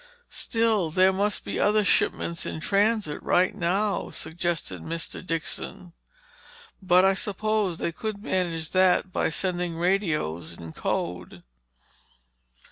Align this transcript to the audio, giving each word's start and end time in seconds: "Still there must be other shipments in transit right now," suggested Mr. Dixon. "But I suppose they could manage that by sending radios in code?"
"Still 0.31 0.89
there 0.89 1.13
must 1.13 1.45
be 1.45 1.59
other 1.59 1.85
shipments 1.85 2.43
in 2.43 2.59
transit 2.59 3.21
right 3.21 3.53
now," 3.53 4.09
suggested 4.09 4.81
Mr. 4.81 5.23
Dixon. 5.23 5.93
"But 6.81 7.05
I 7.05 7.13
suppose 7.13 7.77
they 7.77 7.91
could 7.91 8.23
manage 8.23 8.71
that 8.71 9.11
by 9.11 9.29
sending 9.29 9.75
radios 9.77 10.57
in 10.57 10.73
code?" 10.73 11.43